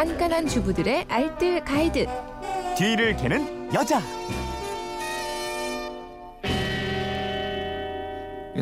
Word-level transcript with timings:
깐깐한 0.00 0.46
주부들의 0.46 1.04
알뜰 1.10 1.62
가이드. 1.62 2.06
뒤를 2.74 3.14
캐는 3.18 3.74
여자. 3.74 4.00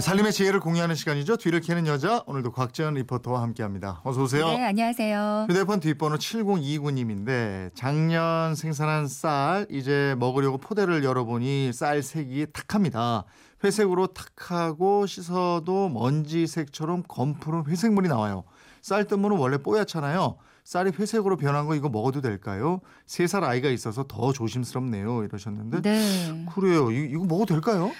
살림의 0.00 0.32
지혜를 0.32 0.58
공유하는 0.58 0.96
시간이죠. 0.96 1.36
뒤를 1.36 1.60
캐는 1.60 1.86
여자 1.86 2.24
오늘도 2.26 2.50
곽지연 2.50 2.94
리포터와 2.94 3.40
함께합니다. 3.42 4.00
어서 4.02 4.22
오세요. 4.22 4.48
네, 4.48 4.64
안녕하세요. 4.64 5.46
휴대폰 5.48 5.78
뒷번호 5.78 6.16
7029님인데 6.16 7.70
작년 7.76 8.56
생산한 8.56 9.06
쌀 9.06 9.68
이제 9.70 10.16
먹으려고 10.18 10.58
포대를 10.58 11.04
열어보니 11.04 11.72
쌀 11.72 12.02
색이 12.02 12.48
탁합니다. 12.52 13.26
회색으로 13.62 14.08
탁하고 14.08 15.06
씻어도 15.06 15.88
먼지색처럼 15.88 17.04
검푸른 17.06 17.64
회색물이 17.66 18.08
나와요. 18.08 18.42
쌀 18.82 19.04
뜨문은 19.06 19.36
원래 19.36 19.58
뽀얗잖아요. 19.58 20.36
쌀이 20.64 20.92
회색으로 20.98 21.36
변한 21.38 21.66
거 21.66 21.74
이거 21.74 21.88
먹어도 21.88 22.20
될까요? 22.20 22.80
세 23.06 23.26
살 23.26 23.42
아이가 23.44 23.70
있어서 23.70 24.04
더 24.06 24.32
조심스럽네요. 24.32 25.24
이러셨는데 25.24 25.80
네. 25.82 26.46
그래요. 26.54 26.90
이- 26.90 27.10
이거 27.10 27.24
먹어도 27.24 27.46
될까요? 27.54 27.90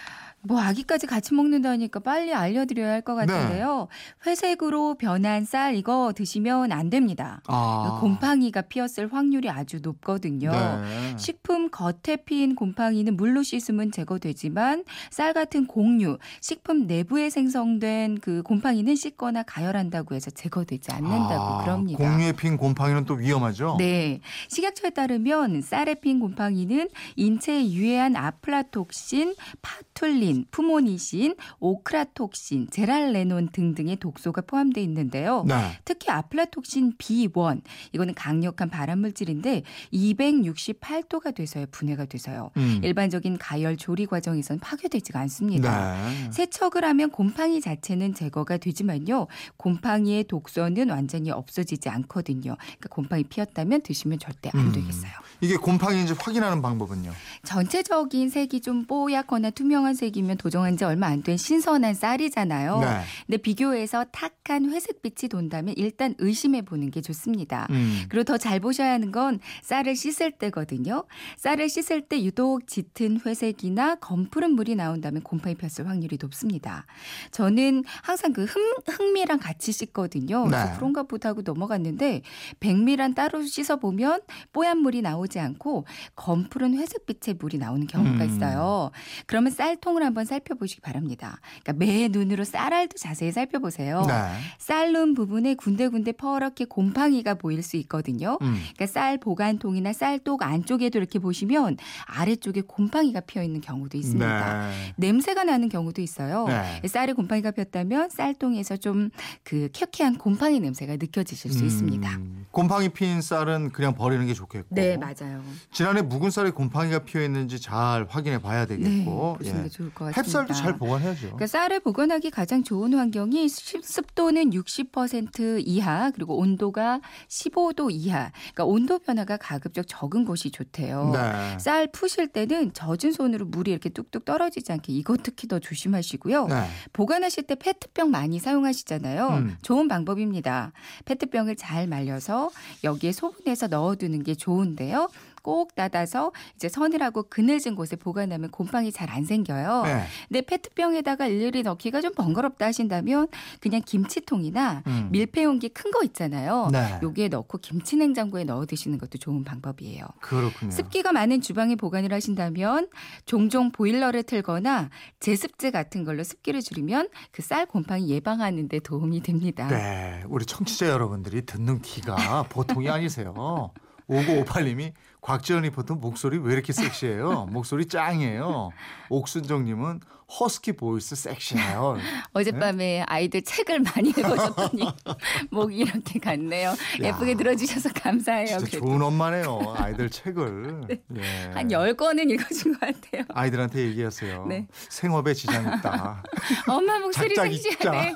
뭐 0.43 0.61
아기까지 0.61 1.07
같이 1.07 1.35
먹는다니까 1.35 2.01
빨리 2.01 2.33
알려드려야 2.33 2.93
할것 2.93 3.19
네. 3.19 3.27
같은데요. 3.27 3.89
회색으로 4.25 4.95
변한 4.95 5.45
쌀 5.45 5.75
이거 5.75 6.13
드시면 6.15 6.71
안 6.73 6.91
됩니다. 6.91 7.43
아. 7.49 7.99
곰팡이가 8.01 8.63
피었을 8.63 9.13
확률이 9.13 9.51
아주 9.51 9.81
높거든요. 9.83 10.51
네. 10.53 11.17
식품 11.19 11.71
겉에 11.71 12.17
피인 12.25 12.55
곰팡이는 12.55 13.17
물로 13.17 13.43
씻으면 13.43 13.91
제거되지만 13.91 14.85
쌀 15.11 15.33
같은 15.33 15.67
공유, 15.67 16.19
식품 16.41 16.87
내부에 16.87 17.31
생성된 17.31 18.19
그 18.21 18.43
곰팡이는 18.43 18.95
씻거나 18.95 19.43
가열한다고 19.43 20.15
해서 20.15 20.31
제거되지 20.31 20.93
않는다고 20.93 21.43
아, 21.43 21.65
그럽니다. 21.65 21.99
공유에 21.99 22.33
핀 22.33 22.57
곰팡이는 22.57 23.05
또 23.05 23.15
위험하죠? 23.15 23.77
네. 23.79 24.21
식약처에 24.49 24.91
따르면 24.91 25.63
쌀에 25.63 25.95
핀 25.97 26.21
곰팡이는 26.21 26.89
인체에 27.17 27.71
유해한 27.73 28.15
아플라톡신, 28.17 29.35
파툴린, 29.63 30.28
푸모니신, 30.51 31.35
오크라톡신, 31.61 32.69
제랄레논 32.71 33.49
등등의 33.53 33.97
독소가 33.97 34.43
포함되어 34.43 34.83
있는데요. 34.85 35.45
네. 35.47 35.79
특히 35.85 36.11
아플라톡신 36.11 36.95
B1 36.99 37.63
이거는 37.93 38.15
강력한 38.15 38.71
발암물질인데 38.71 39.63
268도가 39.93 41.35
돼서요 41.35 41.67
분해가 41.71 42.07
돼서요. 42.07 42.51
음. 42.57 42.81
일반적인 42.83 43.39
가열 43.39 43.77
조리 43.77 44.07
과정에서는 44.07 44.61
파괴되지가 44.61 45.19
않습니다. 45.21 45.97
네. 46.09 46.31
세척을 46.33 46.85
하면 46.85 47.11
곰팡이 47.11 47.61
자체는 47.61 48.15
제거가 48.15 48.57
되지만요. 48.59 49.27
곰팡이의 49.57 50.25
독소는 50.25 50.91
완전히 50.91 51.31
없어지지 51.31 51.89
않거든요. 51.89 52.57
그러니까 52.59 52.89
곰팡이 52.91 53.25
피었다면 53.25 53.83
드시면 53.83 54.19
절대 54.19 54.51
안 54.55 54.61
음. 54.61 54.73
되겠어요. 54.73 55.13
이게 55.41 55.57
곰팡이인지 55.57 56.15
확인하는 56.19 56.63
방법은요? 56.63 57.13
전체적인 57.45 58.29
색이 58.31 58.61
좀 58.61 58.85
뽀얗거나 58.87 59.51
투명한 59.51 59.95
색이 59.95 60.18
면 60.23 60.37
도정한 60.37 60.77
지 60.77 60.85
얼마 60.85 61.07
안 61.09 61.23
된 61.23 61.37
신선한 61.37 61.95
쌀이잖아요. 61.95 62.79
네. 62.81 62.87
근데 63.27 63.37
비교해서 63.39 64.05
탁한 64.13 64.71
회색빛이 64.71 65.29
돈다면 65.31 65.75
일단 65.77 66.15
의심해 66.19 66.63
보는 66.63 66.91
게 66.91 67.01
좋습니다. 67.01 67.67
음. 67.71 68.05
그리고 68.09 68.25
더 68.25 68.39
잘 68.39 68.61
보셔야 68.61 68.93
하는 68.93 69.11
건 69.11 69.41
쌀을 69.63 69.97
씻을 69.97 70.31
때거든요. 70.39 71.05
쌀을 71.39 71.69
씻을 71.69 72.03
때 72.03 72.23
유독 72.23 72.69
짙은 72.69 73.21
회색이나 73.27 73.97
검푸른 73.97 74.53
물이 74.53 74.77
나온다면 74.77 75.23
곰팡이 75.23 75.57
폈을 75.57 75.89
확률이 75.89 76.19
높습니다. 76.21 76.87
저는 77.33 77.83
항상 78.03 78.33
그 78.33 78.45
흑, 78.45 78.61
흑미랑 78.89 79.39
같이 79.41 79.73
씻거든요. 79.73 80.45
그래서 80.45 80.65
네. 80.67 80.73
그런가 80.77 81.03
보다 81.03 81.31
하고 81.31 81.43
넘어갔는데 81.45 82.23
백미랑 82.61 83.15
따로 83.15 83.43
씻어 83.45 83.77
보면 83.77 84.21
뽀얀 84.53 84.79
물이 84.79 85.03
나오지 85.03 85.41
않고 85.41 85.85
검푸른 86.15 86.75
회색빛의 86.79 87.35
물이 87.41 87.59
나오는 87.59 87.87
경우가 87.87 88.25
음. 88.25 88.29
있어요. 88.31 88.91
그러면 89.27 89.51
쌀통을 89.53 90.03
한번 90.09 90.25
살펴보시기 90.25 90.81
바랍니다. 90.81 91.41
그러니까 91.63 91.73
매 91.85 92.09
눈으로 92.09 92.45
쌀알도 92.45 92.97
자세히 92.99 93.33
살펴보세요. 93.33 94.05
네. 94.07 94.15
쌀눈 94.59 95.15
부분에 95.15 95.55
군데군데 95.55 96.13
퍼렇게 96.13 96.65
곰팡이가 96.65 97.35
보일 97.35 97.63
수 97.63 97.77
있거든요. 97.79 98.39
음. 98.43 98.55
그러니까 98.75 98.87
쌀 98.87 99.19
보관통이나 99.19 99.93
쌀독 99.93 100.43
안쪽에도 100.43 100.99
이렇게 100.99 101.19
보시면 101.19 101.77
아래쪽에 102.07 102.63
곰팡이가 102.63 103.21
피어 103.21 103.43
있는 103.43 103.61
경우도 103.61 103.97
있습니다. 103.97 104.69
네. 104.69 104.95
냄새가 104.97 105.45
나는 105.45 105.69
경우도 105.69 106.03
있어요. 106.03 106.47
네. 106.47 106.87
쌀에 106.89 107.13
곰팡이가 107.13 107.53
폈다면 107.53 108.11
쌀통에서 108.11 108.77
좀 108.77 109.11
그 109.45 109.69
켜키한 109.73 110.19
곰팡이 110.19 110.61
냄새가 110.61 110.97
느껴지실 110.97 111.53
수 111.53 111.61
음, 111.61 111.67
있습니다. 111.67 112.21
곰팡이 112.51 112.89
핀 112.89 113.21
쌀은 113.21 113.71
그냥 113.71 113.95
버리는 113.95 114.25
게 114.27 114.35
좋겠고. 114.35 114.75
네, 114.75 114.97
맞아요. 114.97 115.43
지난해 115.73 116.03
묵은 116.03 116.31
쌀에 116.31 116.51
곰팡이가 116.51 117.01
피어 117.01 117.23
있는지 117.23 117.61
잘 117.61 118.07
확인해 118.09 118.39
봐야 118.39 118.67
네, 118.67 118.77
되겠고. 118.77 119.37
보시는 119.39 119.65
게 119.65 119.69
좋을 119.69 119.93
것 119.95 119.98
같습니다. 120.07 120.23
햅쌀도 120.45 120.55
잘 120.55 120.77
보관해야죠. 120.79 121.21
그러니까 121.23 121.47
쌀을 121.47 121.81
보관하기 121.81 122.31
가장 122.31 122.63
좋은 122.65 122.95
환경이 122.95 123.49
습- 123.49 123.85
습도는 123.85 124.51
60% 124.51 125.63
이하 125.67 126.11
그리고 126.11 126.37
온도가 126.39 127.01
15도 127.29 127.91
이하. 127.91 128.31
그러니까 128.55 128.65
온도 128.65 128.99
변화가 128.99 129.37
가급적 129.39 129.85
적은 129.87 130.25
곳이 130.25 130.51
좋대요. 130.51 131.11
네. 131.13 131.59
쌀 131.59 131.87
푸실 131.89 132.29
때는 132.29 132.73
젖은 132.73 133.13
손으로 133.13 133.47
물이 133.47 133.71
이렇게 133.71 133.89
뚝뚝 133.89 134.25
떨어지지 134.25 134.73
않게 134.73 134.93
이거 134.93 135.17
특히 135.23 135.49
더 135.49 135.59
조심하시고요. 135.59 136.47
네. 136.47 136.69
보관하실 136.93 137.45
때 137.45 137.55
페트병 137.55 138.11
많이 138.11 138.39
사용하시잖아요. 138.39 139.29
음. 139.29 139.57
좋은 139.63 139.89
방법입니다. 139.89 140.73
페트병을 141.05 141.57
잘 141.57 141.87
말려서 141.87 142.51
여기에 142.85 143.13
소분해서 143.13 143.69
넣어두는 143.69 144.23
게 144.23 144.35
좋은데요. 144.35 145.09
꼭 145.49 145.75
닫아서 145.75 146.31
이제 146.57 146.69
서늘하고 146.69 147.23
그늘진 147.31 147.75
곳에 147.75 147.97
보관하면 147.97 148.51
곰팡이 148.51 148.93
잘 148.93 149.09
안 149.09 149.25
생겨요. 149.25 149.85
네. 149.85 150.05
근데 150.29 150.43
페트병에다가 150.43 151.27
일일이 151.29 151.63
넣기가 151.63 152.03
좀 152.03 152.13
번거롭다 152.13 152.67
하신다면 152.67 153.29
그냥 153.59 153.81
김치통이나 153.87 154.83
음. 154.87 155.09
밀폐 155.11 155.45
용기 155.45 155.71
큰 155.71 155.91
거 155.91 156.03
있잖아요. 156.05 156.69
네. 156.71 156.99
여기에 157.03 157.29
넣고 157.29 157.57
김치 157.59 157.97
냉장고에 157.97 158.45
넣어 158.45 158.67
드시는 158.67 158.99
것도 158.99 159.17
좋은 159.17 159.43
방법이에요. 159.45 160.05
그렇군요. 160.21 160.71
습기가 160.71 161.13
많은 161.13 161.41
주방에 161.41 161.77
보관을 161.77 162.13
하신다면 162.13 162.91
종종 163.25 163.73
보일러를 163.73 164.25
틀거나 164.25 164.91
제습제 165.19 165.71
같은 165.71 166.05
걸로 166.05 166.23
습기를 166.25 166.61
줄이면 166.61 167.09
그 167.33 167.41
쌀 167.41 167.65
곰팡이 167.65 168.11
예방하는 168.11 168.69
데 168.69 168.79
도움이 168.81 169.23
됩니다. 169.23 169.67
네. 169.69 170.23
우리 170.29 170.45
청취자 170.45 170.89
여러분들이 170.91 171.47
듣는 171.47 171.81
귀가 171.81 172.43
보통이 172.51 172.91
아니세요. 172.91 173.71
5958님이 174.11 174.93
곽지연 175.21 175.63
리포터 175.63 175.95
목소리 175.97 176.39
왜 176.39 176.53
이렇게 176.53 176.73
섹시해요? 176.73 177.47
목소리 177.53 177.87
짱이에요. 177.87 178.71
옥순정님은 179.11 180.01
husky 180.41 180.73
voice 180.73 181.17
섹시해요. 181.17 181.97
어젯밤에 182.35 183.03
아이들 183.07 183.41
책을 183.41 183.81
많이 183.81 184.11
읽어줬더니 184.11 184.83
목이 185.51 185.77
이렇게 185.79 186.19
갔네요. 186.19 186.75
예쁘게 187.01 187.35
들어주셔서 187.35 187.89
감사해요. 187.95 188.59
좋은 188.59 189.01
엄마네요. 189.01 189.75
아이들 189.79 190.11
책을. 190.11 190.83
예. 191.17 191.51
한 191.55 191.69
10권은 191.69 192.31
읽어준 192.31 192.73
것 192.73 192.81
같아요. 192.81 193.25
아이들한테 193.31 193.81
얘기하세요. 193.87 194.45
네. 194.47 194.67
생업에 194.91 195.33
지장 195.33 195.63
있다. 195.63 196.23
엄마 196.69 196.99
목소리 196.99 197.35
섹시하네. 197.35 198.15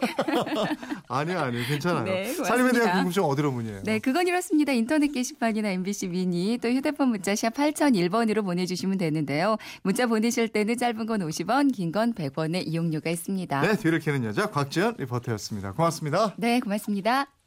아니요, 1.08 1.40
아니요. 1.40 1.62
괜찮아요. 1.66 2.04
네, 2.04 2.22
고맙습니다. 2.24 2.44
살림에 2.44 2.72
대한 2.72 2.92
궁금증 2.96 3.24
어디로 3.24 3.52
문의해요? 3.52 3.82
네, 3.84 3.98
그건 3.98 4.28
이렇습니다. 4.28 4.72
인터넷 4.72 5.08
게시판이나 5.12 5.70
MBC 5.70 6.08
미니 6.08 6.58
또 6.60 6.68
휴대폰 6.92 7.08
문자 7.08 7.34
샵 7.34 7.54
8001번으로 7.54 8.44
보내주시면 8.44 8.98
되는데요. 8.98 9.56
문자 9.82 10.06
보내실 10.06 10.48
때는 10.48 10.76
짧은 10.76 11.06
건 11.06 11.20
50원, 11.20 11.72
긴 11.74 11.92
건 11.92 12.14
100원의 12.14 12.66
이용료가 12.66 13.10
있습니다. 13.10 13.60
네, 13.60 13.76
뒤를 13.76 13.98
캐는 13.98 14.24
여자 14.24 14.46
곽지연 14.50 14.96
리포터였습니다. 14.98 15.72
고맙습니다. 15.72 16.34
네, 16.36 16.60
고맙습니다. 16.60 17.41